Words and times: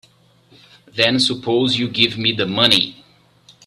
Then 0.87 1.19
suppose 1.19 1.77
you 1.77 1.87
give 1.87 2.17
me 2.17 2.31
the 2.31 2.47
money. 2.47 3.03